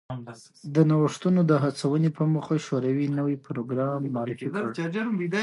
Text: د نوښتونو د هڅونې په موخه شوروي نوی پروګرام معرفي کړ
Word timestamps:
د 0.75 0.77
نوښتونو 0.89 1.39
د 1.51 1.53
هڅونې 1.63 2.09
په 2.17 2.23
موخه 2.33 2.55
شوروي 2.65 3.05
نوی 3.19 3.35
پروګرام 3.45 4.01
معرفي 4.15 4.47
کړ 4.55 4.67